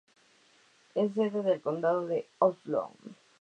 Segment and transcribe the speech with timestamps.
[0.95, 2.91] Es sede del condado de Onslow.